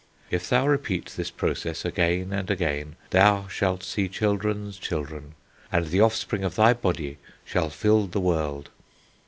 [0.31, 5.35] If thou repeat this process again and again, thou shalt see children's children,
[5.71, 8.71] and the offspring of thy body shall fill the world.'